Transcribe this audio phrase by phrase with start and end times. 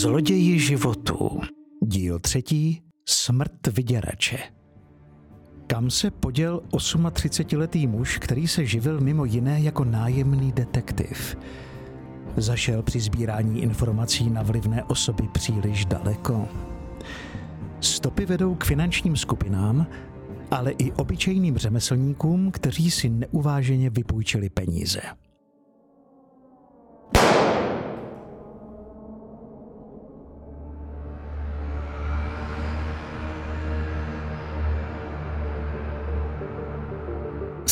[0.00, 1.40] Zloději životů.
[1.82, 2.82] Díl třetí.
[3.08, 4.38] Smrt vyděrače.
[5.66, 11.36] Kam se poděl 38-letý muž, který se živil mimo jiné jako nájemný detektiv?
[12.36, 16.48] Zašel při sbírání informací na vlivné osoby příliš daleko.
[17.80, 19.86] Stopy vedou k finančním skupinám,
[20.50, 25.00] ale i obyčejným řemeslníkům, kteří si neuváženě vypůjčili peníze.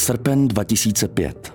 [0.09, 1.55] Srpen 2005.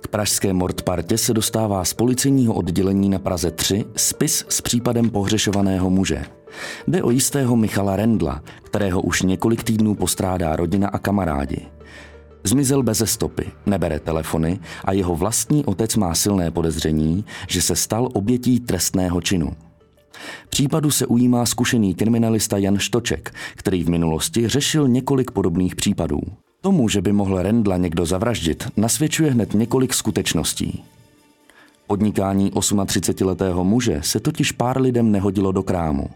[0.00, 5.90] K pražské Mordpartě se dostává z policejního oddělení na Praze 3 spis s případem pohřešovaného
[5.90, 6.24] muže.
[6.88, 11.66] Jde o jistého Michala Rendla, kterého už několik týdnů postrádá rodina a kamarádi.
[12.44, 18.08] Zmizel bez stopy, nebere telefony a jeho vlastní otec má silné podezření, že se stal
[18.12, 19.52] obětí trestného činu.
[20.48, 26.20] Případu se ujímá zkušený kriminalista Jan Štoček, který v minulosti řešil několik podobných případů.
[26.66, 30.84] Tomu, že by mohl Rendla někdo zavraždit, nasvědčuje hned několik skutečností.
[31.86, 36.10] Podnikání 38-letého muže se totiž pár lidem nehodilo do krámu.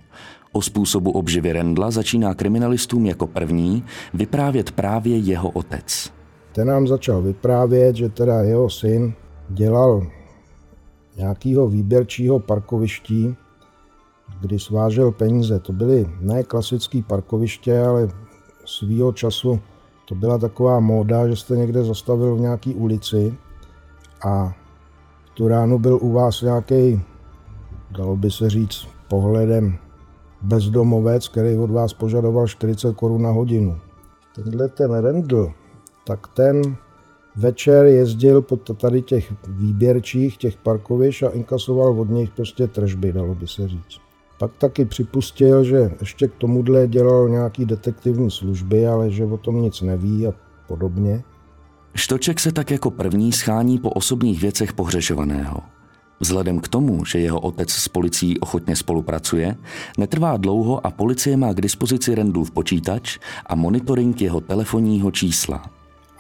[0.53, 3.85] O způsobu obživy Rendla začíná kriminalistům jako první
[4.15, 6.13] vyprávět právě jeho otec.
[6.53, 9.13] Ten nám začal vyprávět, že teda jeho syn
[9.49, 10.07] dělal
[11.17, 13.35] nějakého výběrčího parkoviští,
[14.41, 15.61] kdy svážel peníze.
[15.61, 18.09] To byly ne klasické parkoviště, ale
[18.65, 19.61] svýho času
[20.11, 23.35] to byla taková móda, že jste někde zastavil v nějaké ulici
[24.27, 24.55] a
[25.25, 27.01] v tu ránu byl u vás nějaký,
[27.91, 29.79] dalo by se říct, pohledem
[30.43, 33.79] bezdomovec, který od vás požadoval 40 korun na hodinu.
[34.35, 35.53] Tenhle ten Rendl,
[36.07, 36.77] tak ten
[37.37, 43.35] večer jezdil po tady těch výběrčích, těch parkovišť a inkasoval od nich prostě tržby, dalo
[43.35, 44.10] by se říct.
[44.41, 49.63] Pak taky připustil, že ještě k tomuhle dělal nějaký detektivní služby, ale že o tom
[49.63, 50.33] nic neví a
[50.69, 51.23] podobně.
[51.95, 55.61] Štoček se tak jako první schání po osobních věcech pohřešovaného.
[56.21, 59.57] Vzhledem k tomu, že jeho otec s policií ochotně spolupracuje,
[59.99, 65.71] netrvá dlouho a policie má k dispozici Rendlův počítač a monitoring jeho telefonního čísla.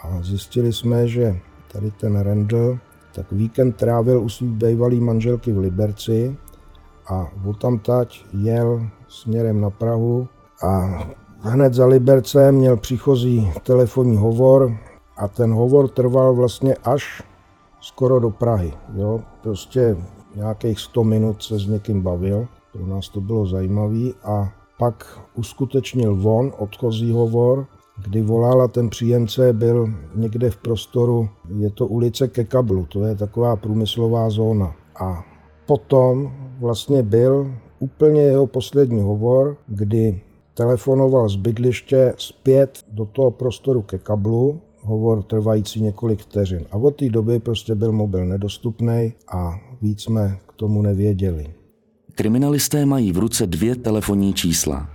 [0.03, 1.39] A zjistili jsme, že
[1.73, 2.79] tady ten Rendl
[3.13, 6.37] tak víkend trávil u svých bývalý manželky v Liberci
[7.07, 7.31] a
[7.83, 10.29] tať jel směrem na Prahu
[10.63, 10.99] a
[11.41, 14.77] hned za Libercem měl příchozí telefonní hovor
[15.17, 17.23] a ten hovor trval vlastně až
[17.81, 18.73] skoro do Prahy.
[18.95, 19.21] Jo?
[19.43, 19.97] Prostě
[20.35, 26.17] nějakých 100 minut se s někým bavil, pro nás to bylo zajímavé a pak uskutečnil
[26.17, 27.67] von odchozí hovor,
[28.05, 33.05] kdy volal a ten příjemce byl někde v prostoru, je to ulice ke kablu, to
[33.05, 34.75] je taková průmyslová zóna.
[35.01, 35.25] A
[35.67, 40.21] potom vlastně byl úplně jeho poslední hovor, kdy
[40.55, 46.67] telefonoval z bydliště zpět do toho prostoru ke kablu, hovor trvající několik vteřin.
[46.71, 51.47] A od té doby prostě byl mobil nedostupný a víc jsme k tomu nevěděli.
[52.15, 54.89] Kriminalisté mají v ruce dvě telefonní čísla.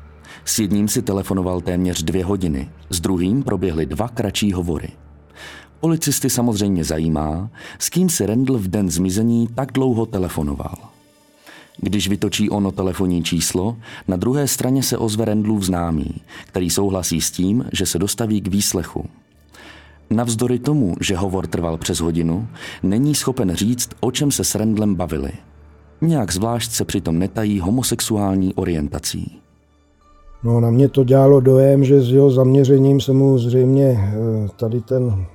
[0.45, 4.89] S jedním si telefonoval téměř dvě hodiny, s druhým proběhly dva kratší hovory.
[5.79, 7.49] Policisty samozřejmě zajímá,
[7.79, 10.94] s kým si Rendl v den zmizení tak dlouho telefonoval.
[11.77, 13.77] Když vytočí ono telefonní číslo,
[14.07, 16.11] na druhé straně se ozve Rendlův známý,
[16.47, 19.05] který souhlasí s tím, že se dostaví k výslechu.
[20.09, 22.47] Navzdory tomu, že hovor trval přes hodinu,
[22.83, 25.31] není schopen říct, o čem se s Rendlem bavili.
[26.01, 29.39] Nějak zvlášť se přitom netají homosexuální orientací.
[30.43, 34.13] No, na mě to dělalo dojem, že s jeho zaměřením se mu zřejmě eh,
[34.55, 35.25] tady ten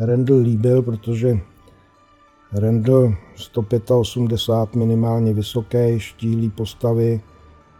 [0.00, 1.38] Rendl líbil, protože
[2.52, 7.20] Rendl 185 minimálně vysoké, štílý postavy,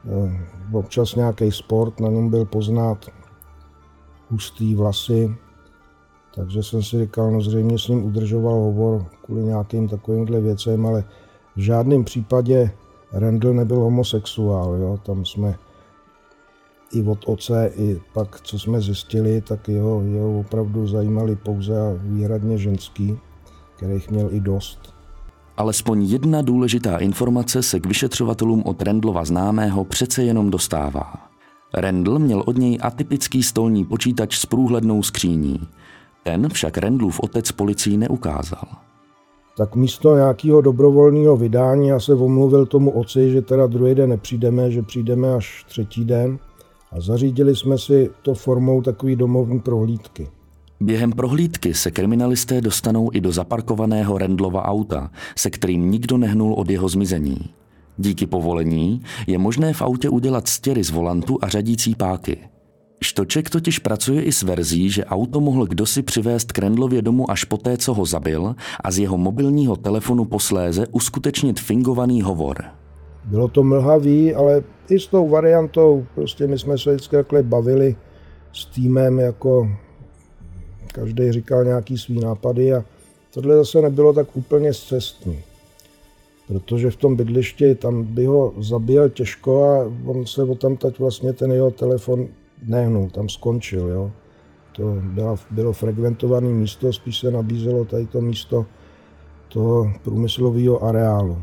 [0.07, 3.07] eh, občas nějaký sport, na něm byl poznat
[4.31, 5.35] hustý vlasy,
[6.35, 11.05] takže jsem si říkal, no zřejmě s ním udržoval hovor kvůli nějakým takovýmhle věcem, ale
[11.57, 12.71] v žádném případě
[13.13, 14.99] Rendl nebyl homosexuál, jo?
[15.03, 15.59] tam jsme
[16.93, 21.93] i od oce, i pak, co jsme zjistili, tak jeho, jeho opravdu zajímali pouze a
[22.03, 23.19] výhradně ženský,
[23.79, 24.95] kterých měl i dost.
[25.57, 31.15] Alespoň jedna důležitá informace se k vyšetřovatelům od Rendlova známého přece jenom dostává.
[31.75, 35.61] Rendl měl od něj atypický stolní počítač s průhlednou skříní.
[36.25, 38.65] Ten však Rendlův otec policii neukázal.
[39.57, 44.71] Tak místo nějakého dobrovolného vydání já se omluvil tomu oci, že teda druhý den nepřijdeme,
[44.71, 46.39] že přijdeme až třetí den
[46.93, 50.38] a zařídili jsme si to formou takové domovní prohlídky.
[50.81, 56.71] Během prohlídky se kriminalisté dostanou i do zaparkovaného Rendlova auta, se kterým nikdo nehnul od
[56.71, 57.39] jeho zmizení.
[57.97, 62.39] Díky povolení je možné v autě udělat stěry z volantu a řadící páky.
[63.03, 67.45] Štoček totiž pracuje i s verzí, že auto mohl kdosi přivést k Rendlově domu až
[67.45, 68.55] poté, co ho zabil
[68.85, 72.65] a z jeho mobilního telefonu posléze uskutečnit fingovaný hovor.
[73.25, 77.97] Bylo to mlhavý, ale i s tou variantou, prostě my jsme se vždycky bavili
[78.53, 79.69] s týmem, jako
[80.99, 82.85] každý říkal nějaký svý nápady a
[83.35, 85.39] tohle zase nebylo tak úplně zcestný.
[86.49, 90.99] Protože v tom bydlišti tam by ho zabil těžko a on se o tam teď
[90.99, 92.29] vlastně ten jeho telefon
[92.67, 93.89] nehnul, tam skončil.
[93.89, 94.11] Jo.
[94.73, 98.67] To bylo, bylo frekventované místo, spíš se nabízelo tady to místo
[99.49, 101.39] toho průmyslového areálu.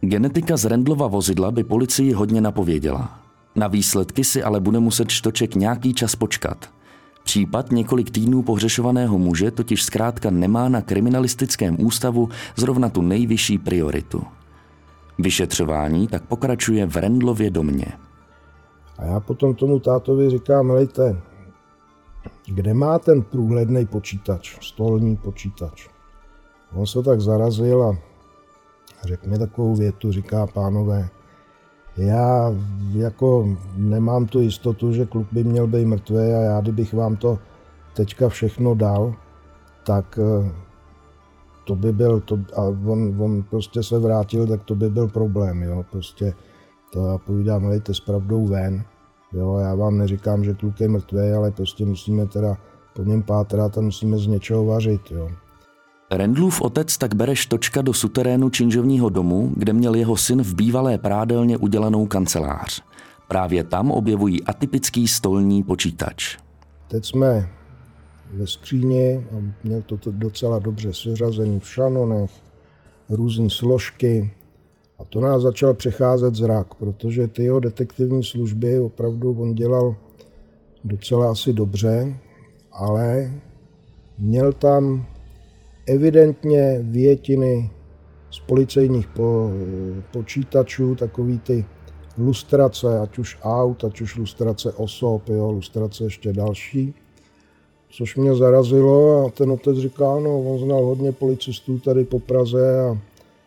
[0.00, 3.20] Genetika z Rendlova vozidla by policii hodně napověděla.
[3.56, 6.75] Na výsledky si ale bude muset Štoček nějaký čas počkat.
[7.26, 14.22] Případ několik týdnů pohřešovaného muže totiž zkrátka nemá na kriminalistickém ústavu zrovna tu nejvyšší prioritu.
[15.18, 17.86] Vyšetřování tak pokračuje v Rendlově domě.
[18.98, 21.22] A já potom tomu tátovi říkám, lejte,
[22.46, 25.88] kde má ten průhledný počítač, stolní počítač?
[26.74, 27.98] On se tak zarazil a
[29.04, 31.08] řekl mi takovou větu, říká pánové,
[31.96, 32.54] já
[32.92, 37.38] jako nemám tu jistotu, že kluk by měl být mrtvý a já kdybych vám to
[37.94, 39.14] teďka všechno dal,
[39.86, 40.52] tak eh,
[41.64, 45.62] to by byl, to, a on, on prostě se vrátil, tak to by byl problém,
[45.62, 46.34] jo, prostě
[46.92, 48.84] to já povídám, lejte s pravdou ven,
[49.32, 52.56] jo, já vám neříkám, že kluk je mrtvý, ale prostě musíme teda
[52.94, 55.28] po něm pátrat a musíme z něčeho vařit, jo.
[56.10, 60.98] Rendlův otec tak bere štočka do suterénu činžovního domu, kde měl jeho syn v bývalé
[60.98, 62.82] prádelně udělanou kancelář.
[63.28, 66.38] Právě tam objevují atypický stolní počítač.
[66.88, 67.48] Teď jsme
[68.34, 72.30] ve skříni a měl to docela dobře seřazený v šanonech,
[73.08, 74.34] různé složky.
[74.98, 79.96] A to nás začal přecházet zrak, protože ty jeho detektivní služby opravdu on dělal
[80.84, 82.16] docela asi dobře,
[82.72, 83.32] ale
[84.18, 85.06] měl tam
[85.86, 87.70] evidentně větiny
[88.30, 89.50] z policejních po,
[90.12, 91.64] počítačů, takový ty
[92.18, 96.94] lustrace, ať už aut, ať už lustrace osob, jo, lustrace ještě další.
[97.90, 102.80] Což mě zarazilo a ten otec říká, no, on znal hodně policistů tady po Praze
[102.80, 102.98] a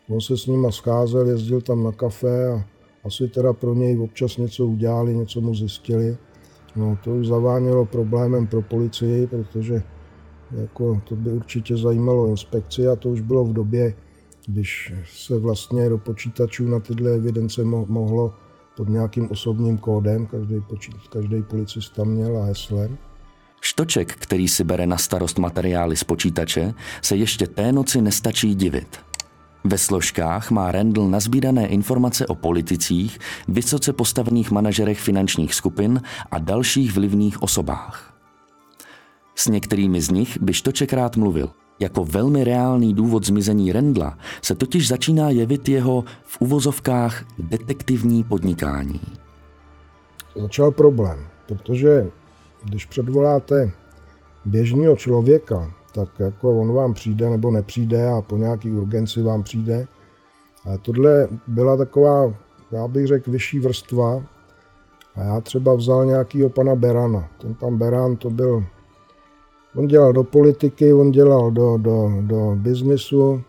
[0.10, 2.66] on se s nima scházel, jezdil tam na kafe a
[3.04, 6.18] asi teda pro něj občas něco udělali, něco mu zjistili.
[6.76, 9.84] No, to už zavánělo problémem pro policii, protože
[10.52, 13.94] jako, to by určitě zajímalo inspekci a to už bylo v době,
[14.48, 18.34] když se vlastně do počítačů na tyhle evidence mohlo
[18.78, 22.98] pod nějakým osobním kódem, každý, počítač, každý policista měl a heslem.
[23.62, 29.00] Štoček, který si bere na starost materiály z počítače, se ještě té noci nestačí divit.
[29.64, 36.94] Ve složkách má Randall nazbírané informace o politicích, vysoce postavených manažerech finančních skupin a dalších
[36.94, 38.19] vlivných osobách.
[39.40, 41.50] S některými z nich by Štoček rád mluvil.
[41.80, 49.02] Jako velmi reálný důvod zmizení Rendla se totiž začíná jevit jeho v uvozovkách detektivní podnikání.
[50.42, 52.08] Začal problém, protože
[52.64, 53.72] když předvoláte
[54.46, 59.88] běžného člověka, tak jako on vám přijde nebo nepřijde a po nějaký urgenci vám přijde.
[60.66, 62.34] Ale tohle byla taková,
[62.72, 64.24] já bych řekl, vyšší vrstva.
[65.16, 67.30] A já třeba vzal nějakýho pana Berana.
[67.42, 68.66] Ten pan Beran to byl
[69.80, 73.42] On dělal do politiky, on dělal do, do, do biznisu.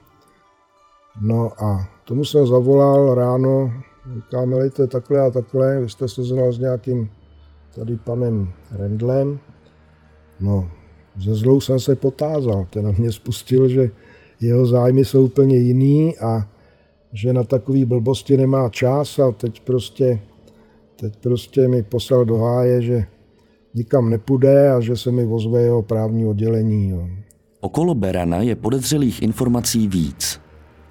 [1.21, 3.73] No a tomu jsem zavolal ráno,
[4.15, 7.11] říkám, to takhle a takhle, vy jste se znal s nějakým
[7.75, 9.39] tady panem Rendlem.
[10.41, 10.71] No,
[11.17, 13.91] ze zlou jsem se potázal, ten na mě spustil, že
[14.41, 16.49] jeho zájmy jsou úplně jiný a
[17.13, 20.21] že na takový blbosti nemá čas a teď prostě,
[20.97, 23.07] teď prostě mi poslal do háje, že
[23.75, 26.89] nikam nepůjde a že se mi ozve jeho právní oddělení.
[26.89, 27.09] Jo.
[27.61, 30.41] Okolo Berana je podezřelých informací víc.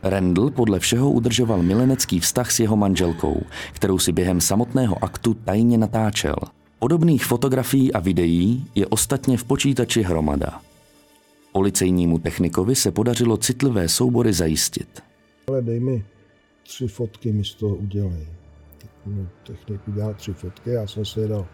[0.04, 3.42] Randall podle všeho udržoval milenecký vztah s jeho manželkou,
[3.74, 6.36] kterou si během samotného aktu tajně natáčel.
[6.80, 10.62] Podobných fotografií a videí je ostatně v počítači hromada.
[11.52, 15.02] Policejnímu technikovi se podařilo citlivé soubory zajistit.
[15.48, 16.06] ale dej mi
[16.64, 18.28] tři fotky, mi z toho udělej.
[19.48, 21.48] Technik udělal tři fotky, já jsem se dal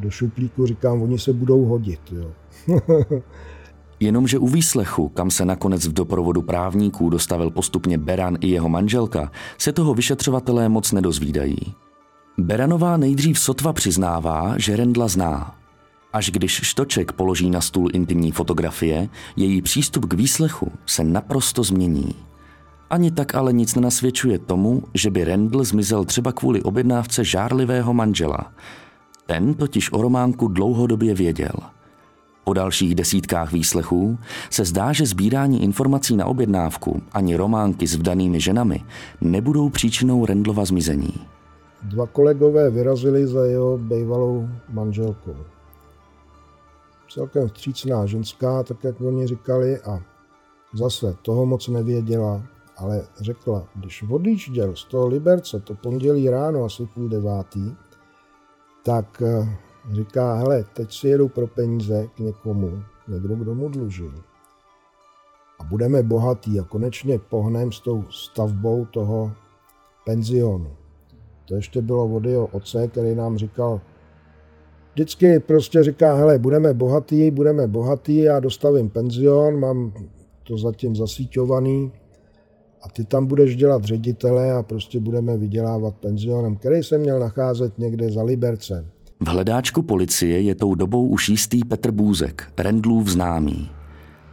[0.00, 2.00] do šuplíku, říkám, oni se budou hodit.
[2.12, 2.30] Jo.
[4.00, 9.30] Jenomže u výslechu, kam se nakonec v doprovodu právníků dostavil postupně Beran i jeho manželka,
[9.58, 11.56] se toho vyšetřovatelé moc nedozvídají.
[12.38, 15.54] Beranová nejdřív sotva přiznává, že Rendla zná.
[16.12, 22.14] Až když Štoček položí na stůl intimní fotografie, její přístup k výslechu se naprosto změní.
[22.90, 28.52] Ani tak ale nic nenasvědčuje tomu, že by Rendl zmizel třeba kvůli objednávce žárlivého manžela.
[29.32, 31.52] Ten totiž o Románku dlouhodobě věděl–
[32.44, 34.18] po dalších desítkách výslechů
[34.50, 38.84] se zdá, že sbírání informací na objednávku ani románky s vdanými ženami
[39.20, 41.14] nebudou příčinou Rendlova zmizení.
[41.82, 45.36] Dva kolegové vyrazili za jeho bývalou manželkou.
[47.10, 50.00] Celkem vstřícná ženská, tak jak oni říkali, a
[50.74, 52.42] zase toho moc nevěděla,
[52.76, 57.74] ale řekla, když odjížděl z toho Liberce to pondělí ráno asi půl devátý,
[58.82, 59.58] tak eh,
[59.90, 64.14] Říká, hele, teď si jedu pro peníze k někomu, někdo, kdo mu dlužil.
[65.58, 69.32] A budeme bohatí a konečně pohnem s tou stavbou toho
[70.04, 70.70] penzionu.
[71.44, 73.80] To ještě bylo od jeho oce, který nám říkal,
[74.92, 79.92] vždycky prostě říká, hele, budeme bohatí, budeme bohatí, já dostavím penzion, mám
[80.42, 81.92] to zatím zasíťovaný
[82.82, 87.78] a ty tam budeš dělat ředitele a prostě budeme vydělávat penzionem, který se měl nacházet
[87.78, 88.86] někde za Libercem.
[89.20, 93.70] V hledáčku policie je tou dobou už jistý Petr Bůzek, Rendlův známý.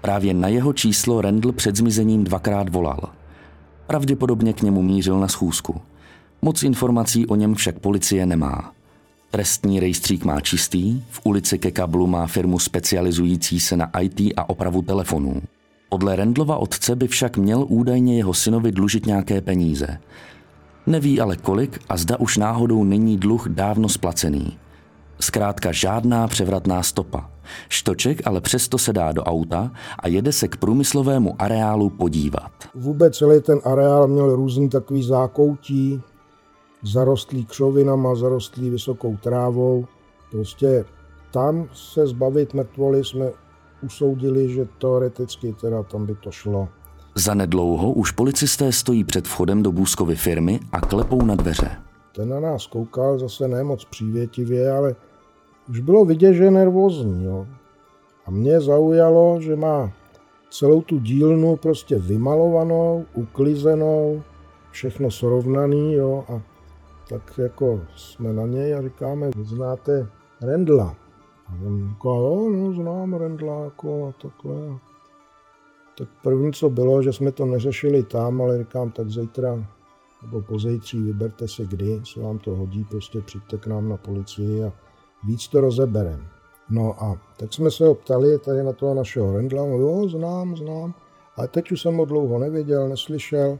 [0.01, 2.99] Právě na jeho číslo Rendl před zmizením dvakrát volal.
[3.87, 5.81] Pravděpodobně k němu mířil na schůzku.
[6.41, 8.73] Moc informací o něm však policie nemá.
[9.31, 14.49] Trestní rejstřík má čistý, v ulici ke kablu má firmu specializující se na IT a
[14.49, 15.41] opravu telefonů.
[15.89, 19.87] Podle Rendlova otce by však měl údajně jeho synovi dlužit nějaké peníze.
[20.87, 24.57] Neví ale kolik a zda už náhodou není dluh dávno splacený.
[25.19, 27.29] Zkrátka žádná převratná stopa.
[27.69, 32.51] Štoček ale přesto se dá do auta a jede se k průmyslovému areálu podívat.
[32.75, 36.01] Vůbec celý ten areál měl různý takový zákoutí,
[36.83, 39.85] zarostlý křovinama, zarostlý vysokou trávou.
[40.31, 40.85] Prostě
[41.31, 43.31] tam se zbavit mrtvoly jsme
[43.81, 46.67] usoudili, že teoreticky teda tam by to šlo.
[47.15, 51.71] Zanedlouho už policisté stojí před vchodem do Bůzkovy firmy a klepou na dveře.
[52.15, 54.95] Ten na nás koukal zase nemoc přívětivě, ale
[55.69, 57.23] už bylo vidět, že je nervózní.
[57.25, 57.47] Jo.
[58.25, 59.91] A mě zaujalo, že má
[60.49, 64.23] celou tu dílnu prostě vymalovanou, uklizenou,
[64.71, 66.41] všechno srovnaný, jo, a
[67.09, 70.07] tak jako jsme na něj a říkáme, znáte
[70.41, 70.95] Rendla.
[71.49, 74.79] A on říká, jo, no, znám Rendla, jako a takhle.
[75.97, 79.65] Tak první, co bylo, že jsme to neřešili tam, ale říkám, tak zítra
[80.21, 84.63] nebo pozejtří vyberte si kdy, se vám to hodí, prostě přijďte k nám na policii
[84.63, 84.73] a
[85.27, 86.27] víc to rozeberem.
[86.69, 90.55] No a tak jsme se ho ptali tady na toho našeho Rendla, no jo, znám,
[90.55, 90.93] znám,
[91.35, 93.59] ale teď už jsem ho dlouho nevěděl, neslyšel.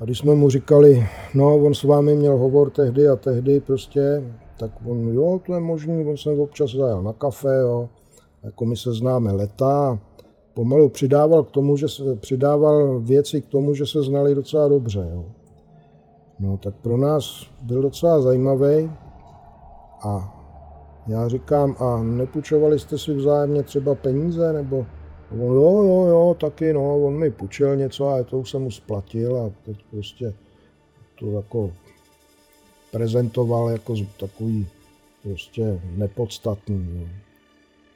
[0.00, 4.32] A když jsme mu říkali, no on s vámi měl hovor tehdy a tehdy prostě,
[4.56, 7.88] tak on, jo, to je možný, on jsem občas zajel na kafe, jo,
[8.42, 9.98] jako my se známe leta,
[10.54, 15.08] pomalu přidával k tomu, že se, přidával věci k tomu, že se znali docela dobře.
[15.12, 15.24] Jo.
[16.38, 18.90] No tak pro nás byl docela zajímavý
[20.02, 20.40] a
[21.06, 24.86] já říkám, a nepůjčovali jste si vzájemně třeba peníze, nebo
[25.30, 28.70] on, jo, jo, jo, taky, no, on mi půjčil něco a to už jsem mu
[28.70, 30.34] splatil a teď prostě
[31.18, 31.70] to jako
[32.94, 34.66] prezentoval jako takový
[35.22, 36.88] prostě nepodstatný.
[36.94, 37.06] Jo.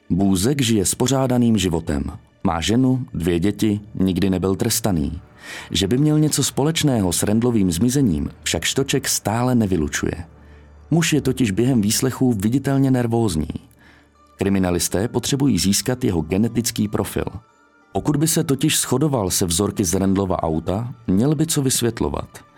[0.09, 2.03] Bůzek žije spořádaným životem.
[2.43, 5.21] Má ženu, dvě děti, nikdy nebyl trestaný.
[5.71, 10.25] Že by měl něco společného s Rendlovým zmizením, však Štoček stále nevylučuje.
[10.91, 13.47] Muž je totiž během výslechů viditelně nervózní.
[14.37, 17.25] Kriminalisté potřebují získat jeho genetický profil.
[17.91, 22.48] Pokud by se totiž shodoval se vzorky z Rendlova auta, měl by co vysvětlovat.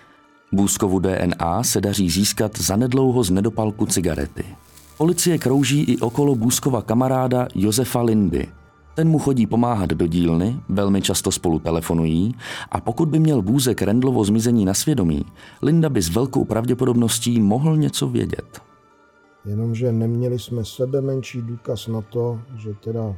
[0.52, 4.44] Bůzkovu DNA se daří získat zanedlouho z nedopalku cigarety.
[4.98, 8.48] Policie krouží i okolo Bůzkova kamaráda Josefa Lindy–
[8.96, 12.36] ten mu chodí pomáhat do dílny, velmi často spolu telefonují
[12.72, 15.26] a pokud by měl Bůzek Rendlovo zmizení na svědomí,
[15.62, 18.62] Linda by s velkou pravděpodobností mohl něco vědět.
[19.46, 23.16] Jenomže neměli jsme sebe menší důkaz na to, že teda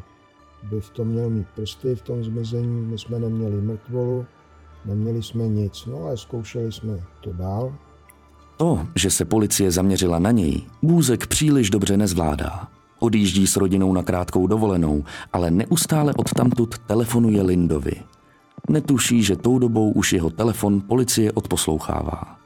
[0.63, 4.25] by v tom měl mít prsty v tom zmizení, my jsme neměli mrtvolu,
[4.85, 7.73] neměli jsme nic, no ale zkoušeli jsme to dál.
[8.57, 12.67] To, že se policie zaměřila na něj, Bůzek příliš dobře nezvládá.
[12.99, 17.93] Odjíždí s rodinou na krátkou dovolenou, ale neustále odtamtud telefonuje Lindovi.
[18.69, 22.37] Netuší, že tou dobou už jeho telefon policie odposlouchává.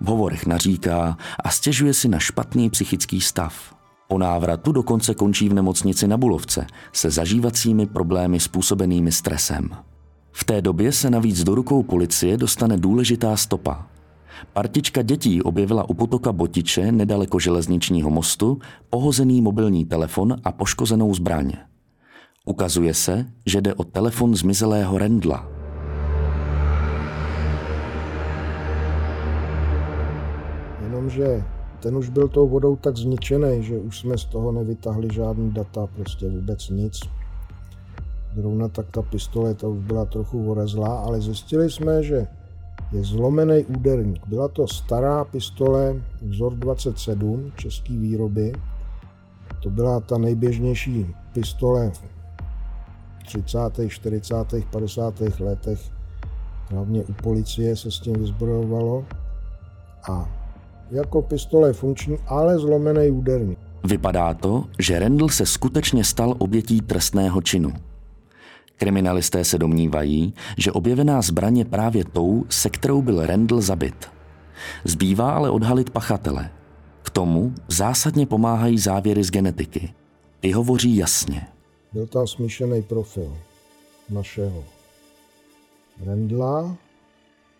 [0.00, 3.74] V hovorech naříká a stěžuje si na špatný psychický stav.
[4.08, 9.70] Po návratu dokonce končí v nemocnici na Bulovce se zažívacími problémy způsobenými stresem.
[10.36, 13.86] V té době se navíc do rukou policie dostane důležitá stopa.
[14.52, 18.58] Partička dětí objevila u potoka Botiče nedaleko železničního mostu
[18.90, 21.52] pohozený mobilní telefon a poškozenou zbraň.
[22.44, 25.48] Ukazuje se, že jde o telefon zmizelého Rendla.
[30.82, 31.44] Jenomže
[31.80, 35.86] ten už byl tou vodou tak zničený, že už jsme z toho nevytahli žádný data,
[35.86, 37.00] prostě vůbec nic.
[38.34, 42.26] Zrovna tak ta pistole, ta už byla trochu orezlá, ale zjistili jsme, že
[42.92, 44.26] je zlomený úderník.
[44.26, 48.52] Byla to stará pistole vzor 27 český výroby.
[49.62, 52.02] To byla ta nejběžnější pistole v
[53.26, 54.34] 30., 40.,
[54.70, 55.20] 50.
[55.40, 55.80] letech.
[56.70, 59.04] Hlavně u policie se s tím vyzbrojovalo.
[60.10, 60.28] A
[60.90, 63.58] jako pistole funkční, ale zlomený úderník.
[63.84, 67.72] Vypadá to, že Rendl se skutečně stal obětí trestného činu.
[68.76, 74.08] Kriminalisté se domnívají, že objevená zbraň je právě tou, se kterou byl Rendl zabit.
[74.84, 76.50] Zbývá ale odhalit pachatele.
[77.02, 79.94] K tomu zásadně pomáhají závěry z genetiky.
[80.40, 81.46] Ty hovoří jasně.
[81.92, 83.38] Byl tam smíšený profil
[84.10, 84.64] našeho
[86.04, 86.76] Rendla,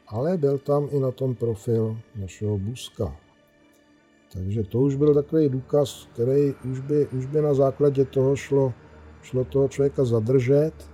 [0.09, 3.17] ale byl tam i na tom profil našeho Buska.
[4.33, 8.73] Takže to už byl takový důkaz, který už by, už by na základě toho šlo,
[9.23, 10.94] šlo toho člověka zadržet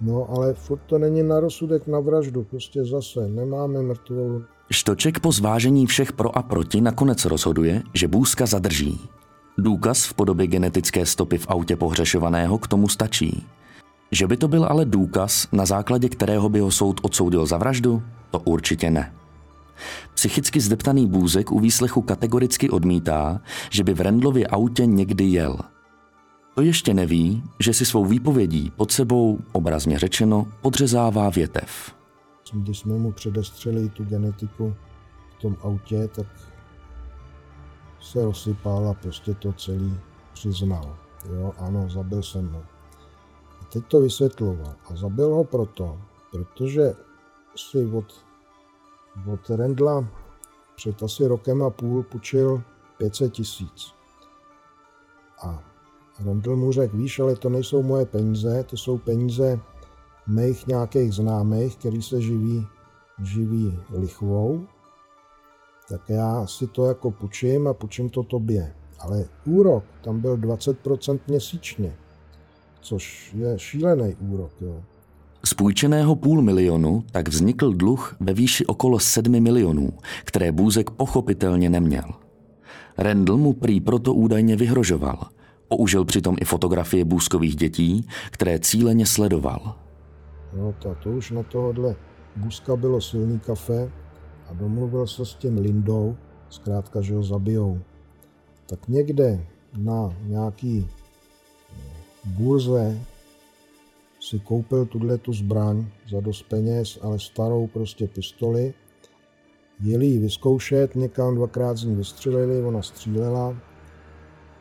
[0.00, 4.44] No, ale furt to není na rozsudek na vraždu, prostě zase nemáme mrtvolu.
[4.70, 9.00] Štoček po zvážení všech pro a proti nakonec rozhoduje, že Bůzka zadrží.
[9.58, 13.46] Důkaz v podobě genetické stopy v autě pohřešovaného k tomu stačí.
[14.10, 18.02] Že by to byl ale důkaz, na základě kterého by ho soud odsoudil za vraždu,
[18.30, 19.12] to určitě ne.
[20.14, 25.58] Psychicky zdeptaný Bůzek u výslechu kategoricky odmítá, že by v Rendlově autě někdy jel–
[26.56, 31.94] to ještě neví, že si svou výpovědí pod sebou, obrazně řečeno, podřezává větev.
[32.52, 34.74] Když jsme mu předestřeli tu genetiku
[35.36, 36.26] v tom autě, tak
[38.00, 39.98] se rozsypal a prostě to celý
[40.32, 40.96] přiznal.
[41.32, 42.62] Jo, ano, zabil jsem ho.
[43.60, 44.74] A teď to vysvětloval.
[44.90, 46.94] A zabil ho proto, protože
[47.56, 48.24] si od,
[49.32, 50.08] od Rendla
[50.76, 52.62] před asi rokem a půl půjčil
[52.98, 53.94] 500 tisíc.
[55.42, 55.75] A
[56.24, 59.60] Rondl mu řekl, víš, ale to nejsou moje peníze, to jsou peníze
[60.26, 62.66] mých nějakých známých, který se živí,
[63.22, 64.66] živí lichvou,
[65.88, 68.74] tak já si to jako půjčím a půjčím to tobě.
[68.98, 71.96] Ale úrok tam byl 20% měsíčně,
[72.80, 74.52] což je šílený úrok.
[74.60, 74.82] Jo.
[75.44, 79.92] Z půjčeného půl milionu tak vznikl dluh ve výši okolo 7 milionů,
[80.24, 82.04] které Bůzek pochopitelně neměl.
[82.98, 85.28] Rendl mu prý proto údajně vyhrožoval–
[85.68, 89.74] Použil přitom i fotografie bůzkových dětí, které cíleně sledoval.
[90.56, 91.96] No to, to už na tohohle
[92.36, 93.90] Bůzka bylo silný kafe
[94.48, 96.16] a domluvil se s tím Lindou,
[96.48, 97.80] zkrátka, že ho zabijou.
[98.66, 101.76] Tak někde na nějaký eh,
[102.24, 103.00] burze
[104.20, 108.74] si koupil tuhle tu zbraň za dost peněz, ale starou prostě pistoli.
[109.80, 113.56] Jeli ji vyzkoušet, někam dvakrát z ní vystřelili, ona střílela,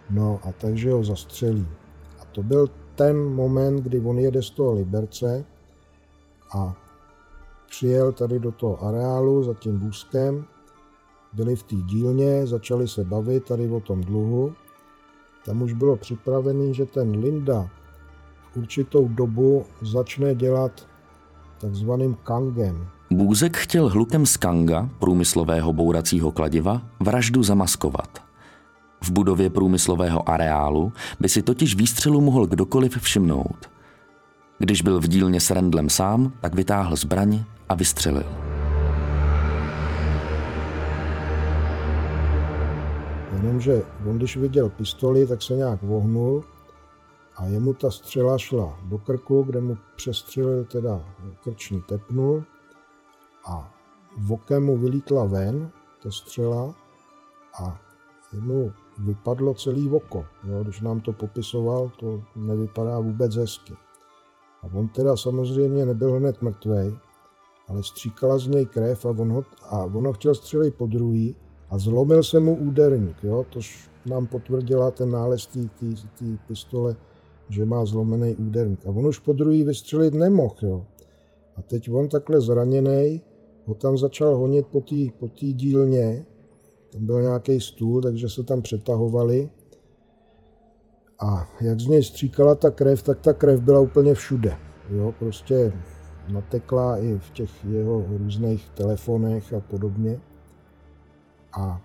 [0.10, 1.68] No a takže ho zastřelí.
[2.22, 5.46] A to byl ten moment, kdy on jede z toho Liberce
[6.56, 6.76] a
[7.70, 10.46] přijel tady do toho areálu za tím bůzkem,
[11.34, 14.54] byli v té dílně, začali se bavit tady o tom dluhu.
[15.46, 17.70] Tam už bylo připravený, že ten Linda
[18.52, 20.88] v určitou dobu začne dělat
[21.62, 22.88] takzvaným kangem.
[23.12, 28.26] Bůzek chtěl hlukem z kanga, průmyslového bouracího kladiva, vraždu zamaskovat.
[29.06, 33.70] V budově průmyslového areálu by si totiž výstřelu mohl kdokoliv všimnout.
[34.58, 38.26] Když byl v dílně s Rendlem sám, tak vytáhl zbraň a vystřelil.
[43.34, 46.44] Jenomže on, když viděl pistoli, tak se nějak vohnul
[47.36, 51.02] a jemu ta střela šla do krku, kde mu přestřelil teda
[51.44, 52.44] krční tepnu
[53.46, 53.74] a
[54.18, 55.72] v okem mu vylítla ven
[56.04, 56.76] ta střela
[57.64, 57.80] a
[58.34, 60.26] jemu vypadlo celý oko.
[60.48, 63.74] Jo, když nám to popisoval, to nevypadá vůbec hezky.
[64.64, 66.98] A on teda samozřejmě nebyl hned mrtvý,
[67.68, 71.36] ale stříkala z něj krev a on ho, a on ho chtěl střelit po druhý
[71.70, 73.24] a zlomil se mu úderník.
[73.24, 76.96] Jo, tož nám potvrdila ten nález té pistole,
[77.50, 78.86] že má zlomený úderník.
[78.86, 80.56] A on už po druhý vystřelit nemohl.
[80.62, 80.86] Jo.
[81.56, 83.22] A teď on takhle zraněný,
[83.66, 86.26] ho tam začal honit po té po dílně,
[86.96, 89.50] tam byl nějaký stůl, takže se tam přetahovali.
[91.20, 94.58] A jak z něj stříkala ta krev, tak ta krev byla úplně všude.
[94.90, 95.74] Jo, prostě
[96.28, 100.20] natekla i v těch jeho různých telefonech a podobně.
[101.58, 101.82] A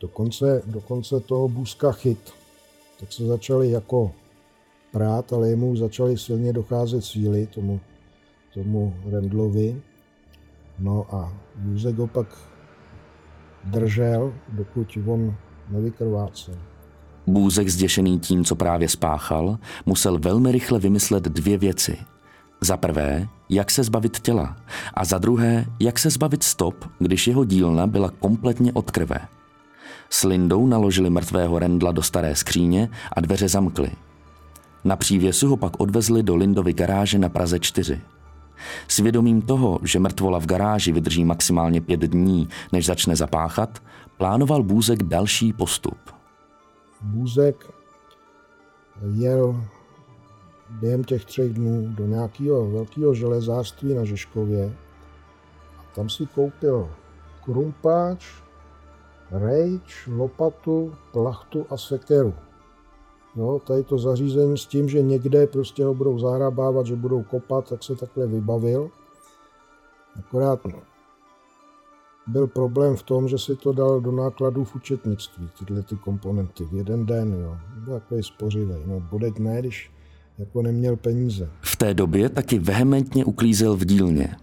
[0.00, 2.32] dokonce, dokonce toho bůzka chyt,
[3.00, 4.12] tak se začali jako
[4.92, 7.80] prát, ale jemu začaly silně docházet síly, tomu,
[8.54, 9.82] tomu Rendlovi.
[10.78, 11.32] No a
[11.64, 12.53] Juzek ho pak
[13.66, 15.34] držel, dokud on
[15.68, 16.54] nevykrvácel.
[17.26, 21.96] Bůzek zděšený tím, co právě spáchal, musel velmi rychle vymyslet dvě věci.
[22.60, 24.56] Za prvé, jak se zbavit těla
[24.94, 29.18] a za druhé, jak se zbavit stop, když jeho dílna byla kompletně od krve.
[30.10, 33.90] S Lindou naložili mrtvého Rendla do staré skříně a dveře zamkli.
[34.84, 38.00] Na přívěsu ho pak odvezli do Lindovy garáže na Praze 4.
[38.88, 43.82] Svědomím toho, že mrtvola v garáži vydrží maximálně pět dní, než začne zapáchat,
[44.16, 45.98] plánoval Bůzek další postup.
[47.00, 47.70] Bůzek
[49.14, 49.64] jel
[50.70, 54.76] během těch třech dnů do nějakého velkého železářství na Žeškově
[55.78, 56.90] a tam si koupil
[57.44, 58.26] krumpáč,
[59.30, 62.34] rejč, lopatu, plachtu a sekeru.
[63.36, 67.68] No, tady to zařízení s tím, že někde prostě ho budou zahrabávat, že budou kopat,
[67.68, 68.90] tak se takhle vybavil.
[70.18, 70.60] Akorát
[72.26, 76.64] byl problém v tom, že si to dal do nákladů v účetnictví, tyhle ty komponenty,
[76.64, 77.56] v jeden den, jo.
[77.84, 78.74] Byl takový spořivý.
[78.86, 79.90] No, bodek ne, když
[80.38, 81.50] jako neměl peníze.
[81.60, 84.36] V té době taky vehementně uklízel v dílně.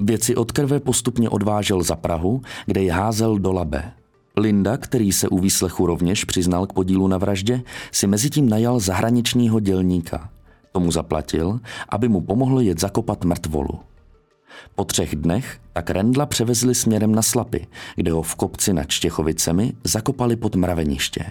[0.00, 3.92] Věci od krve postupně odvážel za Prahu, kde je házel do Labe.
[4.36, 9.60] Linda, který se u výslechu rovněž přiznal k podílu na vraždě, si mezitím najal zahraničního
[9.60, 10.30] dělníka.
[10.72, 13.80] Tomu zaplatil, aby mu pomohl jet zakopat mrtvolu.
[14.74, 17.66] Po třech dnech tak Rendla převezli směrem na Slapy,
[17.96, 21.24] kde ho v kopci nad Štěchovicemi zakopali pod mraveniště.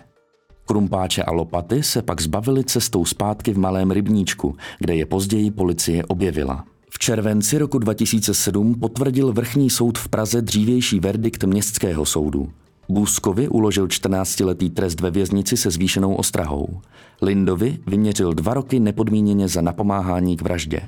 [0.66, 6.06] Krumpáče a lopaty se pak zbavili cestou zpátky v malém rybníčku, kde je později policie
[6.06, 6.66] objevila.
[6.90, 12.50] V červenci roku 2007 potvrdil vrchní soud v Praze dřívější verdikt městského soudu.
[12.90, 16.82] Bůzkovi uložil 14-letý trest ve věznici se zvýšenou ostrahou.
[17.22, 20.80] Lindovi vyměřil dva roky nepodmíněně za napomáhání k vraždě.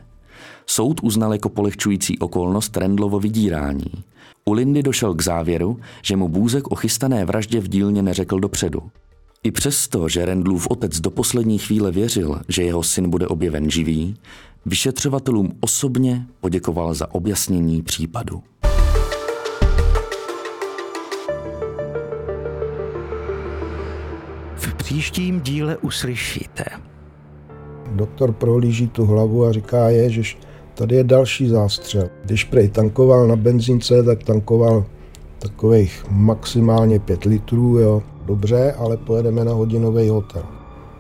[0.66, 3.92] Soud uznal jako polehčující okolnost Rendlovo vydírání.
[4.46, 8.82] U Lindy došel k závěru, že mu Bůzek o chystané vraždě v dílně neřekl dopředu.
[9.44, 14.16] I přesto, že Rendlův otec do poslední chvíle věřil, že jeho syn bude objeven živý,
[14.66, 18.44] vyšetřovatelům osobně poděkoval za objasnění případu.
[24.84, 26.64] Příštím díle uslyšíte.
[27.92, 30.22] Doktor prohlíží tu hlavu a říká, je, že
[30.74, 32.10] tady je další zástřel.
[32.26, 34.86] Když prej tankoval na benzínce, tak tankoval
[35.40, 38.04] takových maximálně 5 litrů, jo.
[38.26, 40.44] Dobře, ale pojedeme na hodinový hotel.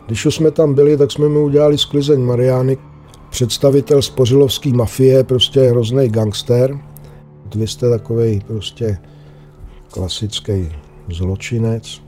[0.06, 2.78] Když už jsme tam byli, tak jsme mu udělali sklizeň Mariány,
[3.30, 6.80] představitel spořilovské mafie, prostě hrozný gangster.
[7.56, 8.98] Vy jste takový prostě
[9.92, 10.70] klasický
[11.10, 12.02] zločinec.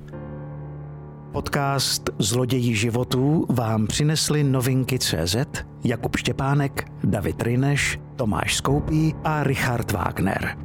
[1.36, 5.36] Podcast Zloději životů vám přinesli novinky CZ,
[5.84, 10.58] Jakub Štěpánek, David Rineš, Tomáš Skoupí a Richard Wagner.